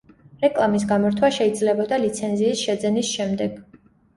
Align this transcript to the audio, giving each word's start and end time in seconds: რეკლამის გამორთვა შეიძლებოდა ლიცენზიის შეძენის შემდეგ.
რეკლამის 0.45 0.85
გამორთვა 0.91 1.29
შეიძლებოდა 1.35 2.01
ლიცენზიის 2.07 2.65
შეძენის 2.65 3.13
შემდეგ. 3.21 3.63